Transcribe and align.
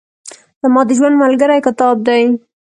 زما 0.61 0.81
د 0.87 0.89
ژوند 0.97 1.15
ملګری 1.23 1.59
کتاب 1.67 1.95
دئ. 2.07 2.23